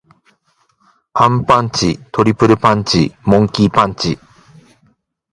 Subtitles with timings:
[1.13, 1.99] アンパンチ。
[2.11, 3.13] トリプルパンチ。
[3.23, 4.17] モンキー・パンチ。